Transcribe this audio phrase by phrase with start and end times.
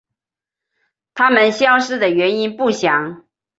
[1.13, 3.23] 它们消失的原因不详。